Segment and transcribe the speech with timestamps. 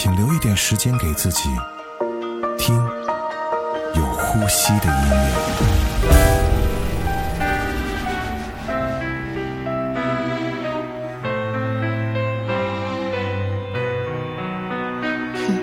[0.00, 1.48] 请留一点时间给自己，
[2.56, 2.76] 听
[3.96, 5.16] 有呼吸的音乐。
[15.50, 15.58] 嗯。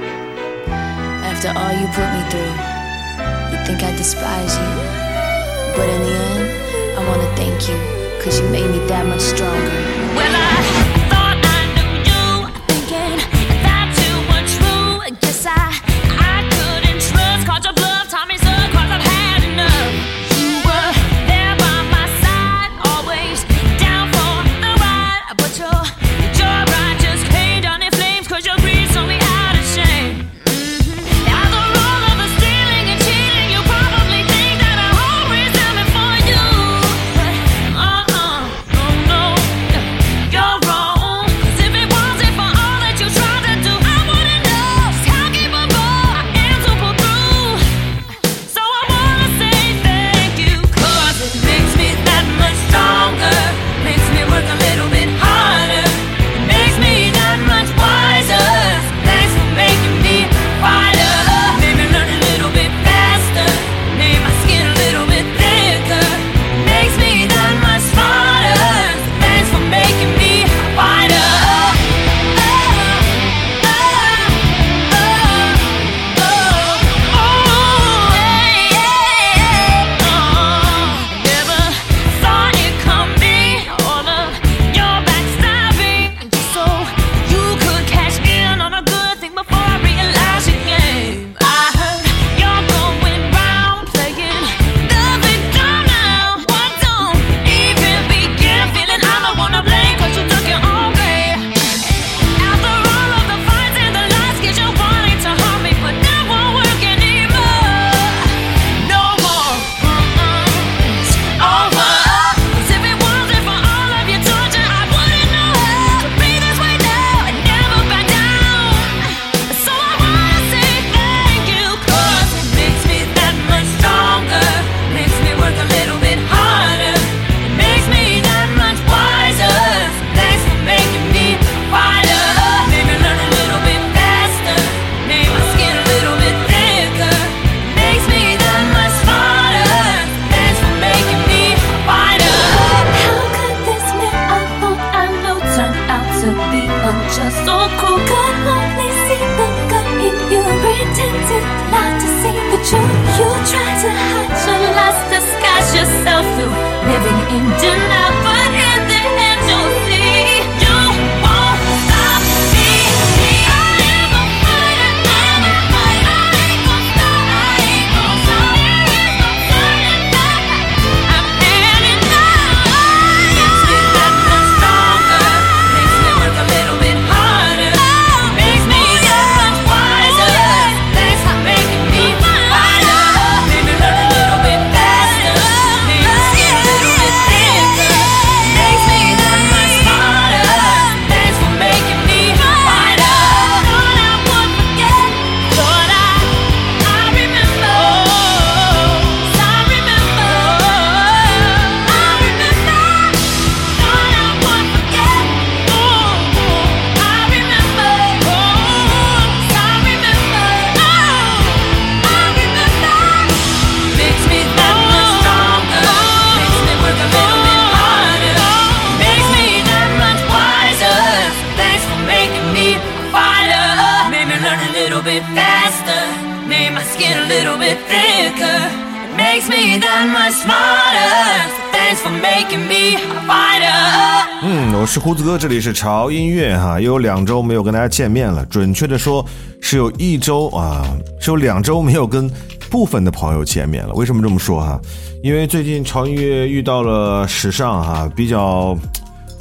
[235.56, 238.46] 这是潮音乐，哈，又有两周没有跟大家见面了。
[238.48, 239.26] 准确的说
[239.62, 240.86] 是有一周啊，
[241.18, 242.30] 是有两周没有跟
[242.70, 243.94] 部分的朋友见面了。
[243.94, 244.60] 为什么这么说？
[244.60, 244.78] 哈，
[245.24, 248.78] 因为最近潮音乐遇到了史上哈比较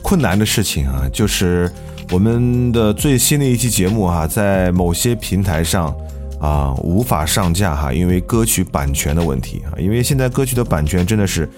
[0.03, 1.69] 困难的事情啊，就是
[2.13, 5.93] 我们的最新的一期节目哈，在某些平台上
[6.41, 7.75] 啊无法上架。
[7.75, 11.51] 哈，因为歌曲版权的问题啊，因为现在歌曲的版权真的是。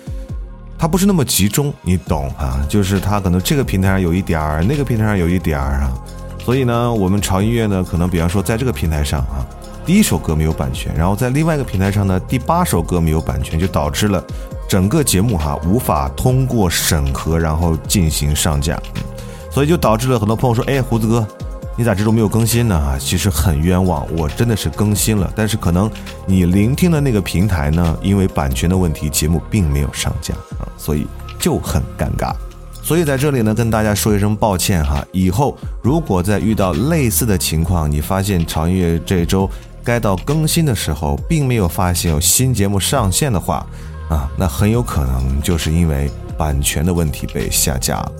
[0.78, 2.64] 它不是那么集中，你懂啊？
[2.68, 5.92] 就是它可能这个平台上有一点儿，那个平台上有一点儿啊，
[6.44, 9.46] 所以呢，我们潮音乐呢，可能比方说在这个平台上啊，
[9.84, 14.22] 第一首歌没有版权，然后在另外一个平台上呢，第八首歌没有版权，就导致了
[14.68, 18.78] 整个节目哈、无法通过审核，然后进行上架，
[19.50, 21.26] 所以就导致了很多朋友说，哎，胡子哥，
[21.78, 22.74] 你咋这周没有更新呢？
[22.74, 25.90] 啊，其实很冤枉，我真的是更新了，但是可能
[26.24, 31.06] 你聆听的那个平台呢，因为版权的问题，节目并没有上架啊，所以
[31.38, 32.34] 就很尴尬。
[32.82, 35.04] 所以在这里呢，跟大家说一声抱歉哈。
[35.12, 39.50] 以后如果再遇到类似的情况，你发现潮音乐这周
[39.84, 43.66] 该到更新的时候，并没有发现有新节目上线的话，
[44.08, 48.12] 啊，那很有可能就是因为版权的问题被下架了。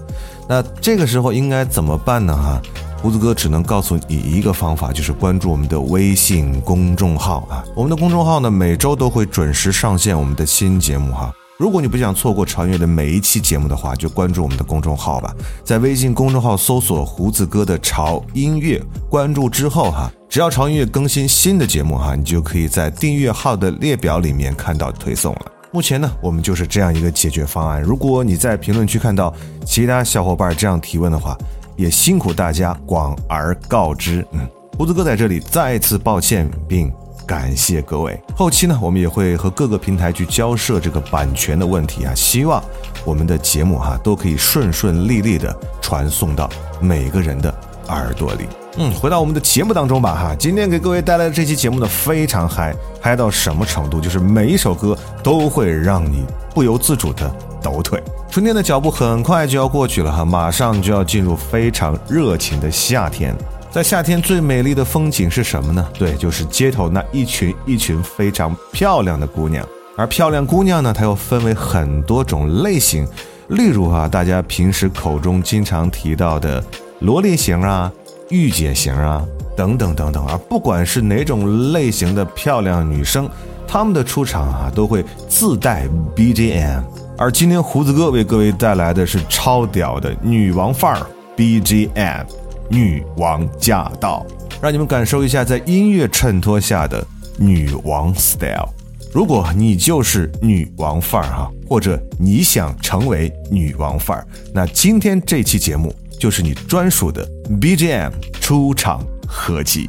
[0.49, 2.37] 那这个时候应该怎么办呢？
[2.37, 2.61] 哈，
[3.07, 7.63] 胡子哥只能告诉你一个方法，就是关注我们的微信公众号啊。
[7.73, 11.33] 我们的公众号呢，每周都会准时上线我们的新节目哈。
[11.57, 15.33] 如果你不想错过潮音乐的每一期节目的话，就关注我们的公众号吧。
[15.63, 25.53] 在微信公众号搜索“胡子哥的潮音乐”，关注之后哈，只要潮音乐更新新的节目哈，你就可以在订阅号的列表里面看到推送了。
[25.71, 27.81] 目前呢，我们就是这样一个解决方案。
[27.81, 29.33] 如果你在评论区看到
[29.65, 31.39] 其他小伙伴这样提问的话，
[31.77, 34.27] 也辛苦大家广而告之。
[34.33, 36.93] 嗯，胡子哥在这里再次抱歉，并
[37.27, 38.21] 感谢各位。
[38.35, 42.63] 后期呢，我们也会和各个平台去交涉这个版权的问题啊，希望
[43.05, 46.49] 我们的节目哈、都可以顺顺利利的传送到
[46.81, 47.53] 每个人的
[47.89, 48.47] 耳朵里。
[48.79, 54.01] 嗯，回到我们的节目当中吧哈，今天给各位带来的这期节目呢非常嗨，嗨到什么程度？
[54.01, 56.25] 就是每一首歌都会让你
[56.55, 57.35] 不由自主的
[57.67, 58.01] 抖腿。
[58.31, 63.35] 春天的脚步很快就要过去了哈，马上就要进入非常热情的夏天。
[63.73, 65.85] 在夏天最美丽的风景是什么呢？
[65.99, 69.67] 对，就是街头那一群一群非常漂亮的姑娘。
[69.97, 73.05] 而漂亮姑娘呢，它又分为很多种类型，
[73.49, 76.63] 例如啊，大家平时口中经常提到的
[77.01, 77.91] 萝莉型啊、
[78.29, 79.25] 御姐型啊，
[79.57, 80.25] 等等等等。
[80.27, 83.29] 而不管是哪种类型的漂亮女生，
[83.67, 86.83] 她们的出场啊，都会自带 BGM。
[87.19, 92.27] 而今天胡子哥为各位带来的是超屌的女王范儿 BGM，
[92.69, 94.25] 女王驾到，
[94.61, 97.03] 让你们感受一下在音乐衬托下的
[97.39, 98.69] 女王 style。
[99.15, 108.13] 如果你就是女王范儿哈，或者你想成为女王范儿，那今天这期节目就是你专属的 BGM
[108.43, 109.89] 出场合集。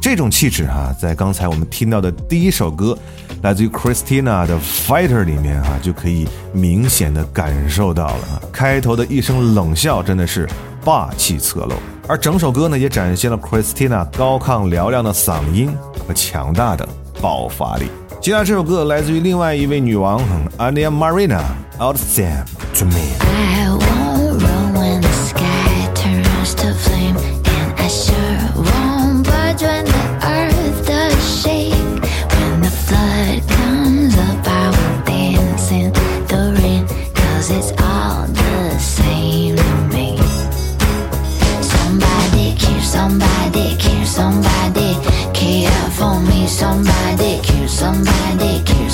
[0.00, 2.96] 这种气质哈、在刚才我们听到的第一首歌，
[3.42, 8.42] 来自于 Christina 的《Fighter》里面啊、就可以明显的感受到了啊。
[8.52, 10.48] 开头的一声冷笑真的是
[10.84, 11.76] 霸气侧漏，
[12.08, 15.72] 而整首歌呢也展现了 Christina 高亢嘹亮的嗓音
[16.06, 16.88] 和强大的
[17.20, 17.86] 爆发力。
[18.20, 20.20] 接下来这首歌来自于另外一位女王
[20.58, 21.42] Ania Marina
[21.80, 22.44] Out Sam
[22.76, 23.67] to Me。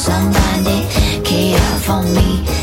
[0.05, 0.87] Somebody
[1.25, 2.54] care, for me.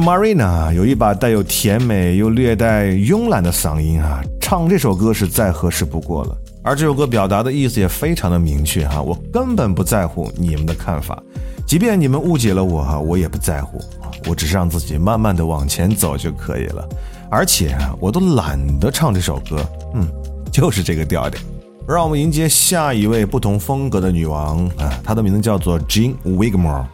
[0.00, 6.36] Marina 有一把带有甜美又略带慵懒的嗓音啊，唱这首歌是再合适不过了。
[6.62, 11.22] 而这首歌表达的意思也非常的明确哈，我根本不在乎你们的看法，
[11.66, 13.78] 即便你们误解了我哈，我也不在乎，
[14.26, 16.88] 我只是让自己慢慢的往前走就可以了。
[17.30, 19.64] 而且，我都懒得唱这首歌，
[19.94, 20.08] 嗯，
[20.50, 21.38] 就是这个调调。
[21.86, 26.84] 让我们迎接下一位不同风格的女王啊，她的名字叫做 Jean Wigmore。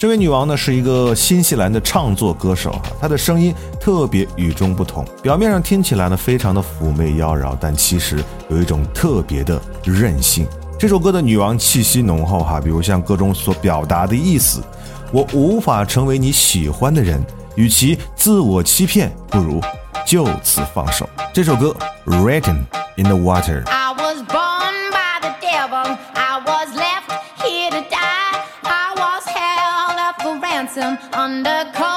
[0.00, 8.16] 这位女王呢是一个新西兰的唱作歌手哈，她的声音特别与众不同，表面上听起来呢非常的妩媚妖娆，但其实
[8.48, 10.46] 有一种特别的任性。
[10.78, 14.62] 这首歌的女王气息浓厚哈，比如像歌中所表达的意思，
[15.12, 17.22] 我无法成为你喜欢的人，
[17.54, 19.60] 与其自我欺骗，不如
[20.06, 21.06] 就此放手。
[21.34, 21.76] 这首歌
[22.06, 22.64] Written
[22.96, 23.64] in the Water。
[23.66, 25.98] I was born by the devil.
[30.76, 31.89] ransom on the call.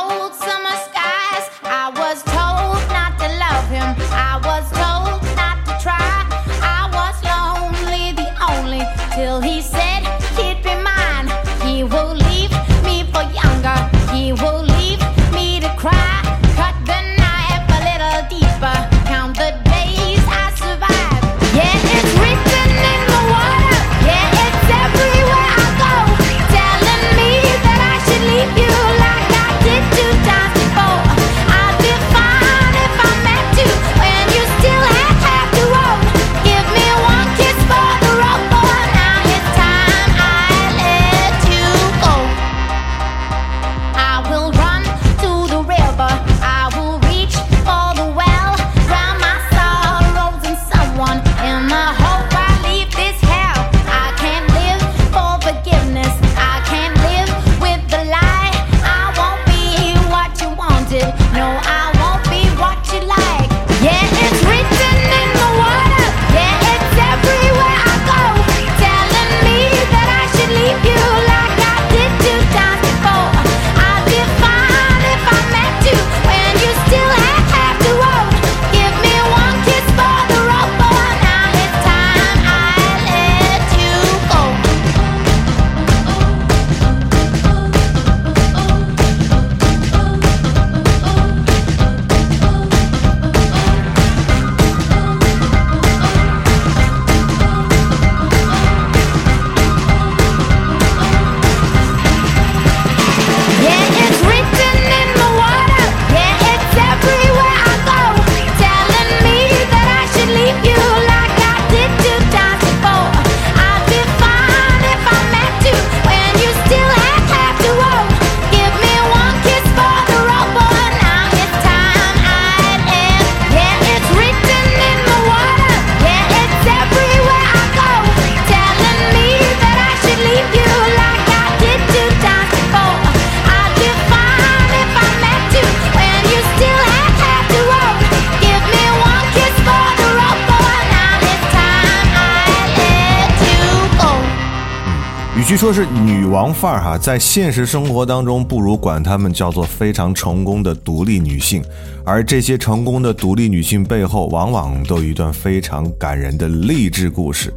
[145.54, 151.64] 据说是女王范儿哈，在现实生活当中，不如管她们叫做非常成功的独立女性。
[152.04, 157.54] 而这些成功的独立女性背后，往往都有一段非常感人的励志故事。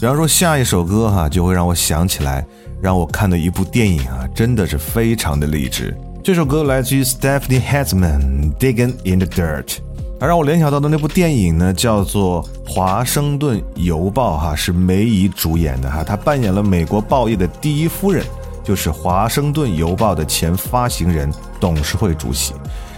[0.00, 2.42] 比方说，下一首歌哈，就会让我想起来，
[2.80, 5.94] 让我看的一部电影啊，真的是非常的励志。
[6.22, 9.64] 这首歌来自于 Stephanie Hatzman，《Digging in the Dirt》。
[10.20, 18.24] 而让我联想到的那部电影呢，叫做《华盛顿邮报》哈，是梅姨主演的哈，她扮演了美国报业的第一夫人，
[18.62, 21.30] 就是《华盛顿邮报》的前发行人、
[21.60, 22.54] 董事会主席。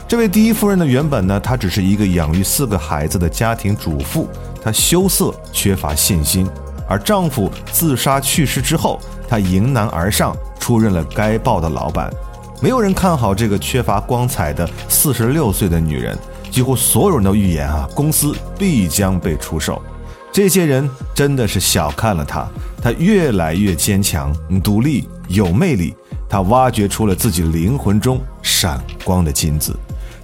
[0.06, 4.28] 这位第一夫人呢，原本呢，她只是一个养育四个孩子的家庭主妇，
[4.62, 6.48] 她羞涩，缺乏信心。
[6.88, 12.08] 而丈夫自杀去世之后，她迎难而上，出任了该报的老板。
[12.60, 16.16] 没有人看好这个缺乏光彩的四十六岁的女人，
[16.56, 19.78] 几乎所有人都预言啊，公司必将被出售。
[20.32, 22.48] 这些人真的是小看了他。
[22.80, 24.34] 他越来越坚强、
[24.64, 25.94] 独立、有魅力。
[26.26, 29.76] 他挖掘出了自己灵魂中闪光的金子。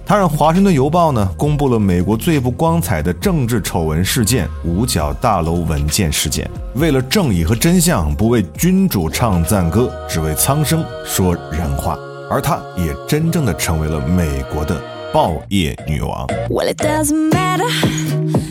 [0.07, 6.49] 他让《华盛顿邮报》呢公布了美国最不光彩的政治丑闻事件——五角大楼文件事件。
[6.73, 11.95] 为了正义和真相，不为君主唱赞歌，只为苍生说人话。
[12.27, 14.81] 而他也真正的成为了美国的
[15.12, 16.26] 报业女王。
[16.48, 17.68] Well, it doesn't matter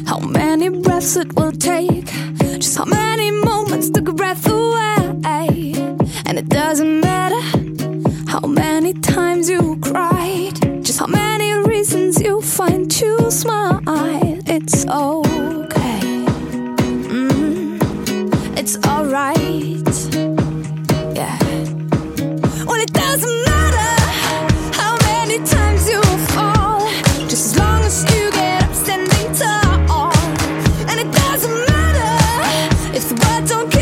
[0.06, 2.12] how many breaths it will take,
[2.60, 5.74] just how many moments took a breath away.
[6.26, 7.40] And it doesn't matter
[8.28, 13.82] how many times you cried, just how many reasons you find to smile.
[14.46, 16.26] It's okay,
[17.08, 17.80] mm,
[18.58, 19.86] it's alright,
[33.33, 33.82] I don't care.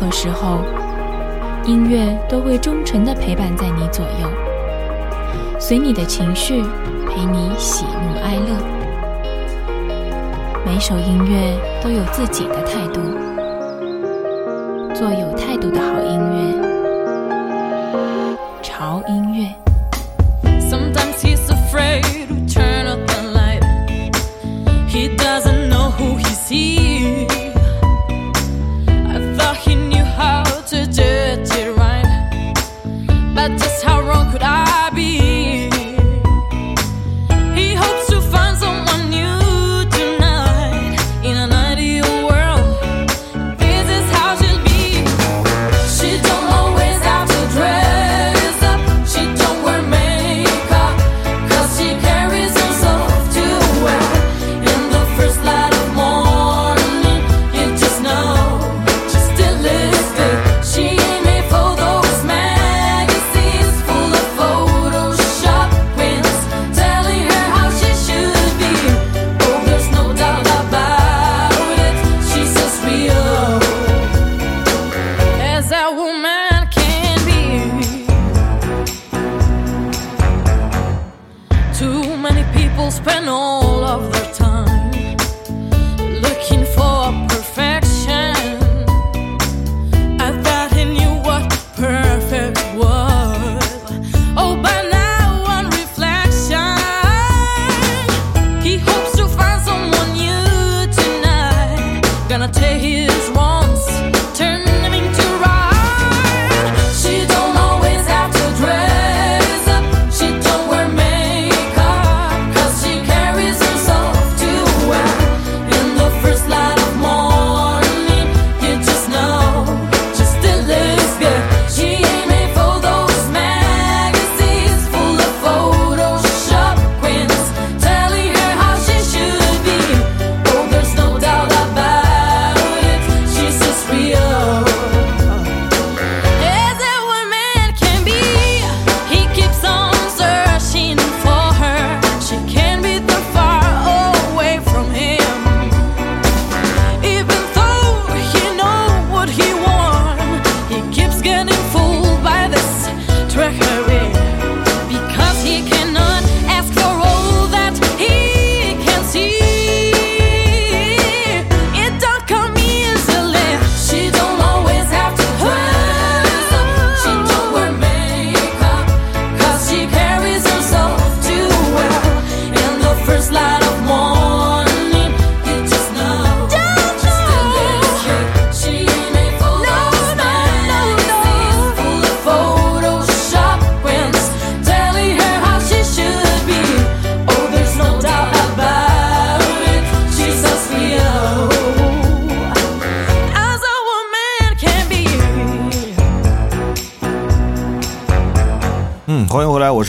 [0.00, 0.60] 何时候，
[1.64, 4.30] 音乐都会忠诚的陪伴在你左右，
[5.58, 6.62] 随你的情绪，
[7.08, 8.56] 陪你喜怒哀乐。
[10.64, 13.00] 每首音乐都有自己的态度，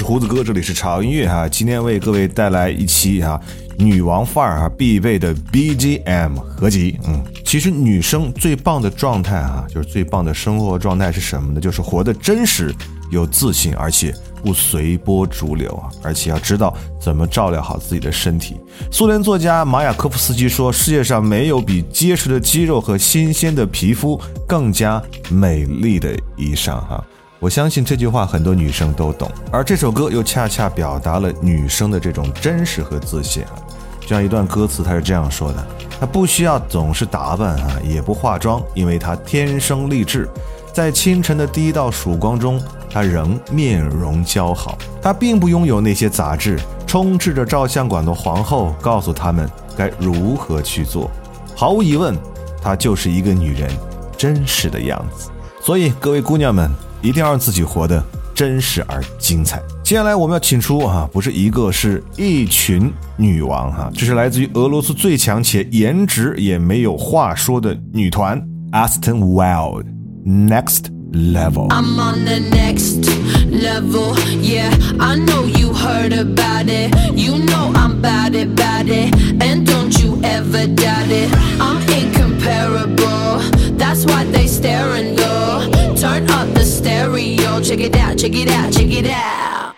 [0.09, 1.47] 胡子哥，这里是潮音乐哈。
[1.47, 3.39] 今天为各位带来一期哈
[3.77, 6.99] 女王范儿哈必备的 BGM 合集。
[7.05, 11.61] 嗯，其实女生最棒的状态哈，就是最棒的生活状态是什么呢？
[11.61, 12.73] 就是活得真实、
[13.11, 18.57] 有自信，而且不随波逐流啊，而且要知道怎么照料好自己的身体。
[18.91, 27.05] 苏联作家马雅科夫斯基说：“世界上没有比结实的肌肉和新鲜的皮肤更加美丽的衣裳。”哈。
[27.39, 33.55] 我相信这句话很多女生都懂，而这首歌又恰恰表达了女生的这种真实和自信啊。
[34.01, 35.67] 就像一段歌词，她是这样说的
[36.01, 40.27] ：“她不需要总是打扮啊，也不化妆，因为她天生丽质。
[40.73, 44.77] 在清晨的第一道曙光中，她仍面容姣好。
[45.01, 51.09] 她并不拥有那些杂志，充斥着照相馆的皇后告诉他们该如何去做。
[51.55, 52.17] 毫无疑问，
[52.61, 53.71] 她就是一个女人
[54.17, 55.29] 真实的样子。
[55.61, 56.69] 所以，各位姑娘们。”
[57.01, 59.61] 一定要让自己活得真实而精彩。
[59.83, 69.85] 接下来我们要请出啊，不是一个，是一群女王哈，这是来自于俄罗斯最强且颜值也没有话说的女团 Aston Wild
[70.25, 71.69] Next Level。
[71.69, 73.09] I'm on the next
[73.49, 74.15] level.
[74.41, 76.93] Yeah, I know you heard about it.
[77.15, 79.15] You know I'm bout it, bout it.
[79.41, 81.31] And don't you ever doubt it.
[81.59, 83.41] I'm incomparable.
[83.75, 85.88] That's why they staring though.
[85.99, 87.59] Turn up the stereo.
[87.61, 89.75] Check it out, check it out, check it out.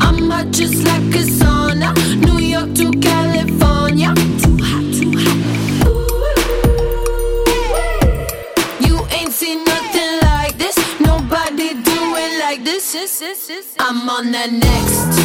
[0.00, 1.92] I'm hot just like a sauna.
[2.24, 4.14] New York to California.
[4.14, 5.38] Too hot, too hot.
[8.78, 10.76] You ain't seen nothing like this.
[11.00, 12.94] Nobody do it like this.
[13.80, 15.18] I'm on the next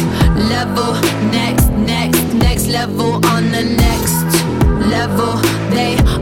[0.50, 0.94] level,
[1.30, 3.24] next, next, next level.
[3.26, 3.91] On the next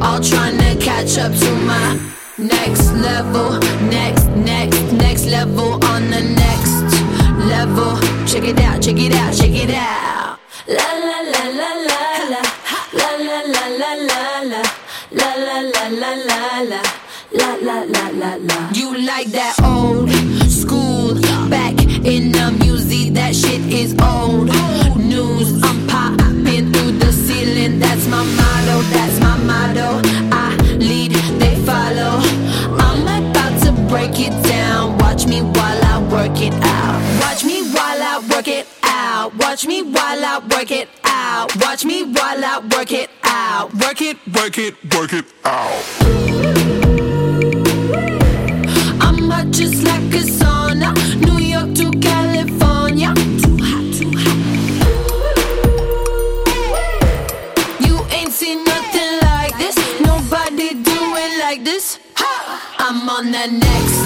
[0.02, 1.98] all trying to catch up to my
[2.38, 3.58] next level,
[3.88, 5.74] next, next, next level.
[5.84, 6.72] On the next
[7.46, 10.38] level, check it out, check it out, check it out.
[10.66, 12.42] La la la la la la,
[12.98, 14.62] la la la la la la,
[15.12, 16.82] la la la la la la.
[17.32, 18.70] La la la la la.
[18.74, 20.10] You like that old
[20.50, 21.14] school?
[21.48, 24.50] Back in the music, that shit is old
[38.40, 39.34] work it out.
[39.36, 41.54] Watch me while I work it out.
[41.56, 43.74] Watch me while I work it out.
[43.74, 45.84] Work it, Work it, work it out.
[48.98, 50.94] I'm hot just like a sauna.
[51.20, 53.12] New York to California.
[53.42, 54.38] Too hot, too hot.
[57.86, 59.76] You ain't seen nothing like this.
[60.00, 61.98] Nobody do it like this.
[62.78, 64.00] I'm on the next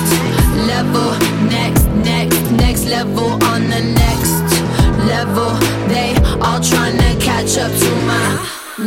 [0.66, 1.12] level,
[1.48, 3.30] next, next, next level.
[3.44, 4.03] On the next
[5.14, 5.50] level.
[5.86, 8.26] They all trying to catch up to my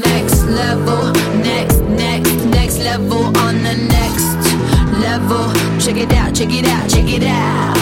[0.05, 1.13] next level.
[1.41, 4.27] Next, next, next level on the next
[4.99, 5.53] level.
[5.79, 7.77] Check it out, check it out, check it out.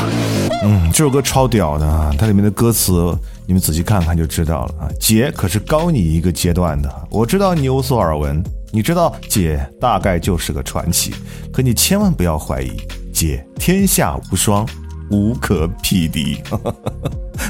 [0.63, 2.11] 嗯，这首歌超屌的啊！
[2.17, 4.89] 它里面的歌词你们仔细看看就知道了啊。
[4.99, 11.13] 姐可是高你一个阶段的，我知道你有所耳闻，你知道姐大概就是个传奇，
[11.51, 12.71] 可你千万不要怀疑，
[13.13, 14.67] 姐天下无双，
[15.11, 16.37] 无可匹敌。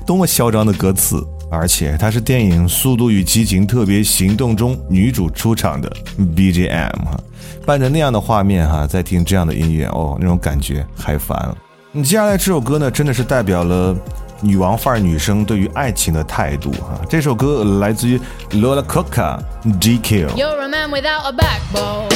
[0.05, 1.25] 多么嚣张的歌词！
[1.51, 5.91] 而且它是电影《速度与激情：特别行动》中女主出场的
[6.35, 7.19] BGM 哈，
[7.65, 11.55] 伴着那样的画面哈，在听这样的音乐哦，那种感觉嗨翻了。
[11.91, 13.95] 你接下来这首歌呢，真的是代表了
[14.41, 16.99] 女王范儿女生对于爱情的态度哈。
[17.09, 18.19] 这首歌来自于
[18.51, 20.35] Lola Coca GQ。
[20.35, 22.09] You're a man without a backbone.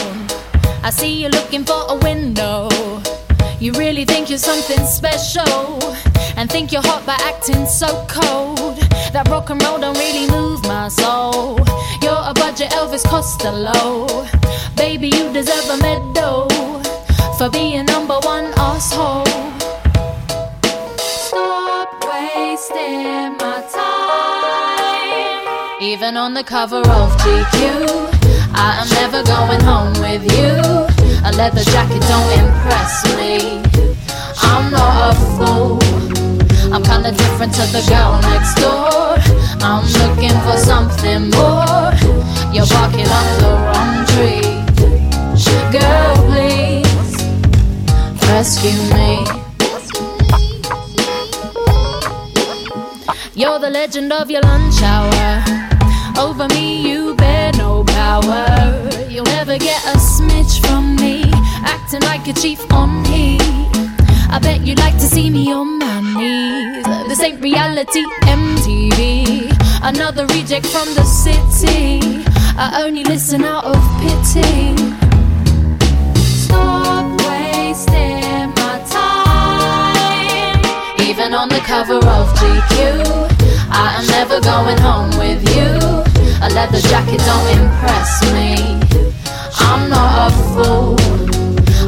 [0.82, 2.70] I see you looking for a window.
[3.60, 5.80] You really think you're something special
[6.40, 8.78] and think you're hot by acting so cold.
[9.12, 11.60] That rock and roll don't really move my soul.
[12.02, 14.08] You're a budget Elvis Costello.
[14.78, 16.48] Baby, you deserve a medal
[17.38, 19.26] for being number one asshole.
[21.28, 25.44] Stop wasting my time.
[25.84, 27.60] Even on the cover of GQ,
[28.56, 30.56] I am never going home with you.
[31.28, 33.60] A leather jacket don't impress me.
[34.42, 36.19] I'm not a fool.
[36.72, 39.18] I'm kinda different to the girl next door.
[39.62, 41.92] I'm looking for something more.
[42.54, 44.60] You're barking up the wrong tree.
[45.72, 47.14] Girl, please
[48.28, 49.26] rescue me.
[53.34, 55.44] You're the legend of your lunch hour.
[56.18, 58.46] Over me, you bear no power.
[59.10, 61.24] You'll never get a smidge from me.
[61.64, 63.42] Acting like a chief on heat.
[64.32, 65.89] I bet you'd like to see me on my
[66.20, 66.84] knees.
[67.08, 69.50] This ain't reality MTV.
[69.82, 72.00] Another reject from the city.
[72.58, 74.76] I only listen out of pity.
[76.44, 80.62] Stop wasting my time.
[81.08, 82.76] Even on the cover of GQ,
[83.72, 85.72] I am never going home with you.
[86.46, 88.50] A leather jacket don't impress me.
[89.60, 90.99] I'm not a fool.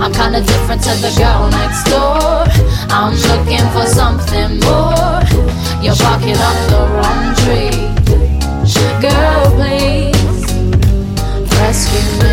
[0.01, 2.43] I'm kinda different to the girl next door.
[2.89, 5.21] I'm looking for something more.
[5.79, 7.91] You're barking up the wrong tree.
[8.99, 10.17] Girl, please
[11.59, 12.30] rescue me.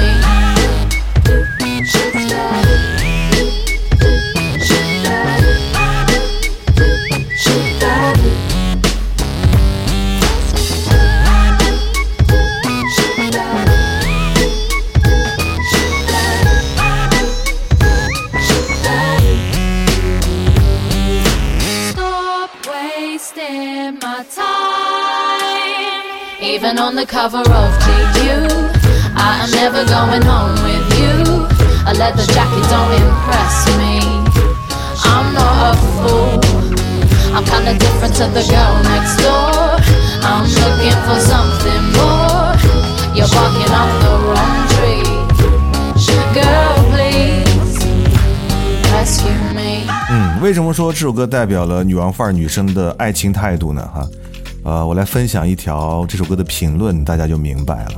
[23.28, 25.22] Wasting my time.
[26.40, 28.48] Even on the cover of GQ,
[29.16, 31.46] I am never going home with you.
[31.86, 34.00] A leather jacket don't impress me.
[35.04, 36.40] I'm not a fool.
[37.34, 39.76] I'm kinda different to the girl next door.
[40.28, 42.52] I'm looking for something more.
[43.16, 45.08] You're barking off the wrong tree.
[46.34, 47.76] Girl, please
[48.92, 49.57] rescue me.
[50.20, 53.80] 嗯，为什么说这首歌代表了女王范儿女生的爱情态度呢？
[53.94, 54.08] 哈，
[54.64, 57.92] 呃，我来分享一条这首歌的评论，大家就明白了。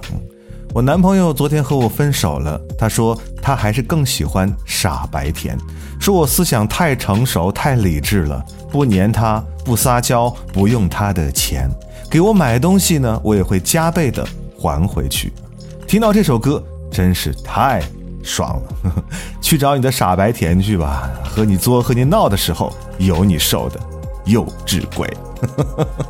[0.74, 5.56] 我男朋友昨天和我分手了，他说他还是更喜欢傻白甜，
[5.98, 11.70] 说我思想太成熟、太理智了，不黏他，不撒娇，不用他的钱，
[12.11, 14.22] 给我买东西呢，我也会加倍的
[14.59, 15.33] 还回去。
[15.88, 17.83] 听到这首歌真是太
[18.22, 19.04] 爽了，呵 呵
[19.40, 23.80] 去找你的傻白甜去吧，和你作和你闹的时候有你受的，
[24.24, 25.09] 幼稚鬼。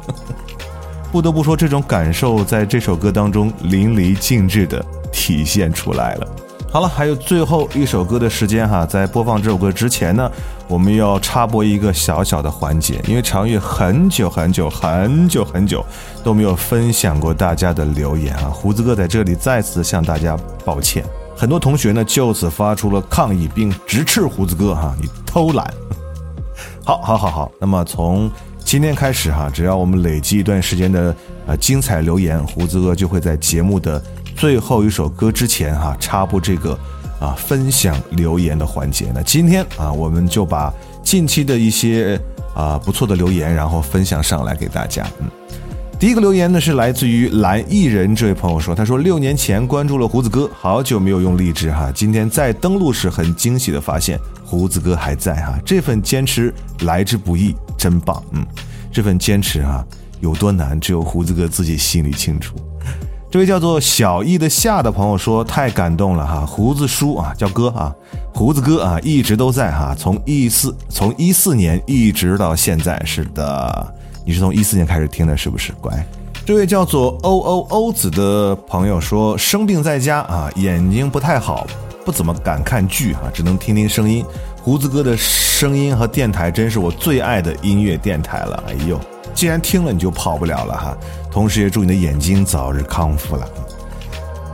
[1.12, 6.26] 不得不说，这种感受在这首歌当中淋漓尽致的体现出来了。
[6.72, 10.30] 好了，还有最后一首歌的时间哈，在播放这首歌之前呢，
[10.68, 15.84] 我们要插播一个小小的环节，因为长月很久很久很久很久
[16.22, 21.04] 都没有分享过大家的留言啊，胡子哥在这里再次向大家抱歉。
[21.40, 25.72] 很多同学呢就此发出了抗议，并直斥胡子哥哈，你偷懒。
[26.84, 27.52] 好， 好，好，好。
[27.58, 28.30] 那么从
[28.62, 33.98] 今天开始哈，只要我们累积一段时间的呃精彩留言，胡子哥就会在节目的
[34.36, 36.78] 最后一首歌之前哈插播这个
[37.18, 39.10] 啊分享留言的环节。
[39.14, 40.70] 那今天啊，我们就把
[41.02, 42.20] 近期的一些
[42.54, 45.06] 啊不错的留言，然后分享上来给大家。
[45.20, 45.30] 嗯。
[46.00, 56.54] 第一个留言呢是来自于蓝艺人这位朋友说，他说六年前关注了胡子哥，好久没有用荔枝哈，今天再登录时很惊喜的发现胡子哥还在哈，这份坚持
[56.86, 58.42] 来之不易，真棒，嗯，
[58.90, 59.84] 这份坚持啊
[60.20, 62.56] 有多难，只有胡子哥自己心里清楚。
[63.30, 67.94] 这位叫做小易的夏的朋友说：“太感动了哈，胡子叔啊，叫哥啊，
[68.32, 73.00] 胡子哥啊，一直都在哈，从一四从一四年一直到现在。
[73.04, 75.72] 是的，你是从一四年开始听的，是不是？
[75.80, 75.92] 乖。”
[76.44, 81.66] 这位叫做欧欧欧子的朋友说：“生病在家啊，眼睛不太好，
[82.04, 84.24] 不怎么敢看剧啊，只能听听声音。
[84.62, 88.64] 胡子哥的声音和电台真是我最爱的音乐电台了。
[88.68, 88.98] 哎呦，
[89.32, 90.96] 既然听了你就跑不了了哈。
[91.30, 93.46] 同时也祝你的眼睛早日康复了。”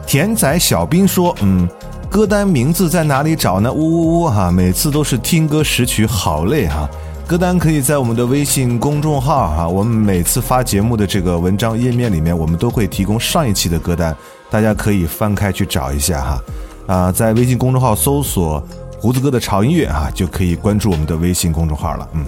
[0.06, 1.68] 田仔小兵说：“嗯，
[2.10, 3.72] 歌单名字在哪里找呢？
[3.72, 6.88] 呜呜呜哈，每次都是听歌识曲，好累哈。
[7.26, 14.16] 歌单可以在我们的微信公众号哈，我们每次发节目的这个文章页面里面，我们都会提供上一期的歌单，
[14.48, 16.42] 大家可以翻开去找一下哈。
[16.86, 18.62] 啊，在微信公众号搜索
[19.02, 22.08] ‘胡子哥的潮音乐’啊，就可以关注我们的微信公众号了。
[22.12, 22.24] 嗯。”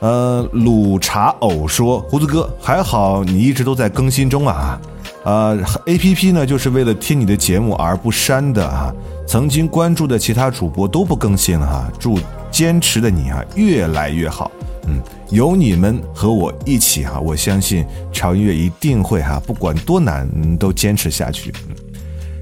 [0.00, 4.78] 呃，鲁茶偶说：“胡子哥，还好你一直都在更新中啊，
[5.24, 8.94] 呃，A P P 呢就是为了听你的节目而不删的啊。
[9.26, 12.18] 曾经关注的其他主播都不更新了哈，祝
[12.50, 14.50] 坚持的你啊越来越好。
[14.86, 21.52] 嗯，有你们和我一起哈，我相信潮音乐一定会哈，不管多难都坚持下去。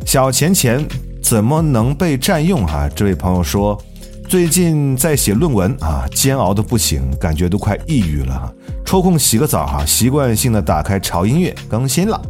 [0.05, 0.85] 小钱钱
[1.23, 2.89] 怎么能被占用哈？
[2.95, 3.81] 这位朋友说。”
[4.29, 8.53] 最近在写论文啊，煎熬的不行，感觉都快抑郁了哈。
[8.85, 12.21] 抽空洗个澡哈，习惯性的打开潮音乐更新了，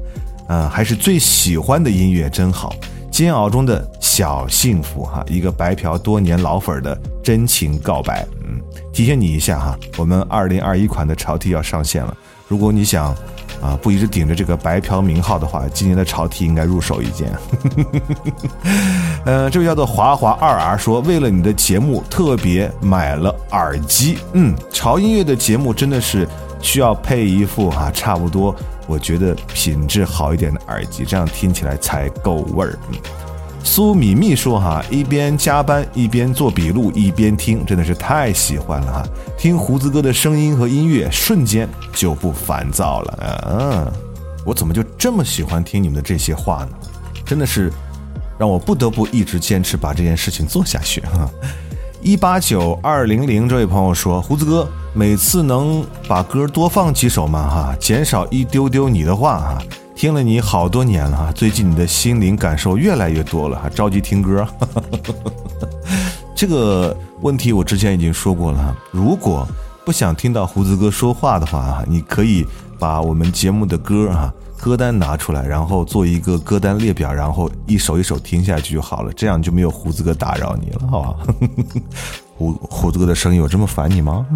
[0.50, 2.74] 嗯，还是最喜欢的音乐真好。
[3.16, 8.26] 煎熬中的小幸福哈，一个白嫖多年老粉的真情告白。
[8.46, 8.60] 嗯，
[8.92, 12.14] 提醒你一下哈，我们二零二一款的潮 T 要上线了，
[12.46, 13.16] 如果你想。
[13.62, 17.32] 啊，不一直顶着这个白嫖名号的话，今年的潮 T 应该入手一件。
[19.24, 24.18] 呃，这位叫做华华二 R 说，为了你的节目特别买了耳机。
[24.34, 26.28] 嗯，潮音乐的节目真的是
[26.60, 28.54] 需要配一副哈，差不多
[28.86, 32.78] 我觉得品质好一点的耳机，这样听起来才够味儿。
[32.90, 32.98] 嗯。
[33.64, 39.08] 苏米米说：“哈，一边加班一边做笔录一边听，真的是太喜欢了哈！
[39.36, 43.48] 听胡子哥的声音和音乐，瞬间就不烦躁了。
[43.60, 43.92] 嗯，
[44.44, 46.70] 我怎么就这么喜欢听你们的这些话呢？
[47.24, 47.72] 真的是
[48.38, 51.28] 让我不得不一直坚持把这件事情做下去哈！
[52.00, 57.46] 一八九二零零这位朋友说：胡子哥，每次能把歌多放几首吗？
[57.50, 59.62] 哈，减少一丢丢你的话哈。”
[59.94, 64.46] 听了你好多年了哈，最近你的心灵感受越来越多了，还着急听歌。
[66.34, 69.46] 这个问题我之前已经说过了哈，如果
[69.84, 72.46] 不想听到胡子哥说话的话哈，你可以
[72.78, 81.16] 把我们节目的歌哈歌单拿出来，然后做一个歌单列表，然后一首一首听下去就好了，这样就没有胡子哥打扰你了，好吧？
[82.36, 84.26] 胡胡子哥的声音有这么烦你吗？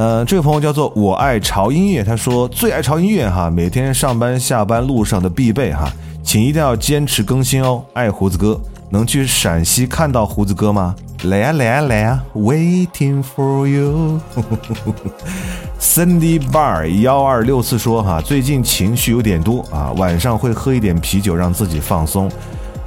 [0.00, 7.84] 呃，这位朋友叫做我爱潮音乐，他说最爱潮音乐哈，每天上班下班路上的必备哈，请一定要坚持更新哦。
[7.92, 10.94] 爱胡子哥，能去陕西看到胡子哥吗？
[11.24, 14.18] 来呀来呀来呀，Waiting for you。
[15.78, 22.30] Cindy Bar 幺二六四说哈，最近情绪有点多啊，晚上会喝一点啤酒让自己放松。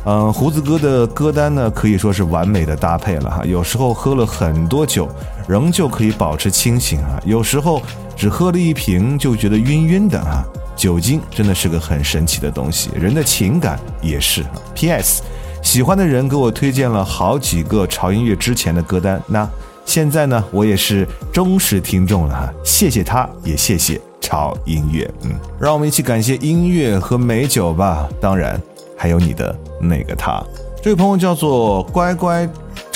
[0.05, 3.45] 嗯，胡子哥的歌单呢，可以说是完美的搭配了哈。
[3.45, 5.07] 有时候喝了很多酒，
[5.47, 7.81] 仍旧可以保持清醒啊；有时候
[8.15, 10.43] 只喝了一瓶就觉得晕晕的啊。
[10.75, 14.43] 酒精真的是个很神奇的东西，人的情感也是。
[14.73, 15.21] P.S.
[15.61, 19.47] 喜欢的人给我推荐了好几个潮音乐之前的歌单，那
[19.85, 22.53] 现在呢，我也是忠实听众了哈。
[22.63, 25.09] 谢谢他，也谢谢潮音乐。
[25.21, 28.09] 嗯，让我们一起感谢音乐和美酒吧。
[28.19, 28.59] 当然。
[28.95, 30.41] 还有你的那个他，
[30.81, 32.47] 这位朋友叫做乖乖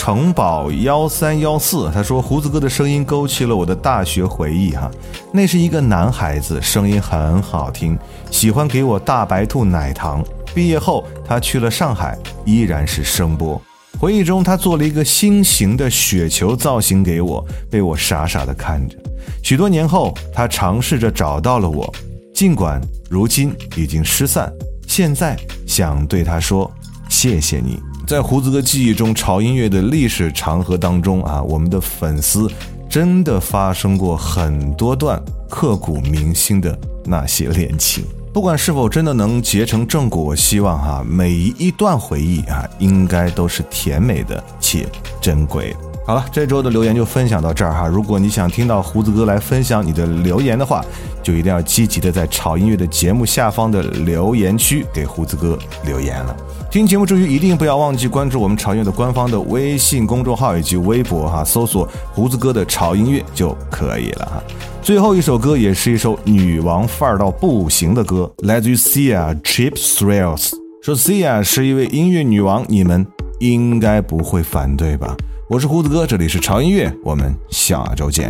[0.07, 4.89] 城堡幺三幺四，他说胡子哥的声音勾起了我的大学回忆哈，
[5.33, 7.99] 那是一个男孩子，声音很好听，
[8.31, 10.23] 喜欢给我大白兔奶糖。
[10.55, 13.61] 毕业后他去了上海，依然是声波。
[13.99, 18.95] 回忆中他做了一个心形的雪球造型给我，被我傻傻的看着。
[19.43, 21.93] 许多年后，他尝试着找到了我，
[22.33, 22.79] 尽管
[23.09, 24.49] 如今已经失散。
[24.87, 25.35] 现在
[25.65, 26.71] 想对他说，
[27.09, 27.77] 谢谢你。
[28.07, 32.49] 在胡子哥记忆中，潮音乐的历史长河当中啊，我们的粉丝
[32.89, 38.05] 真的发生过很多段刻骨铭心的那些恋情。
[38.31, 44.87] 不管是否真的能结成正果，我希望哈，每一段回忆啊，应该都是甜美的且
[45.19, 45.75] 珍贵。
[46.07, 47.85] 好了，这周的留言就分享到这儿哈。
[47.85, 50.81] 如果你想听到胡子哥来分享你的留言的话，
[51.21, 56.33] 就一定要积极的在潮音乐的节目下方的留言区给胡子哥留言了。
[56.71, 61.85] 听节目之余，一定不要忘记关注我们潮音乐的官方的微信公众号以及微博哈，搜索
[62.15, 64.41] “胡子哥的潮音乐”就可以了哈。
[64.81, 70.51] 最后一首歌也是一首女王范儿到不行的歌，来自于 Sia Chip Thrills。
[70.81, 73.05] 说 Sia 是一位音乐女王，你们
[73.39, 75.13] 应该不会反对吧？
[75.49, 78.29] 我是胡子哥这里是长音乐我们下周见。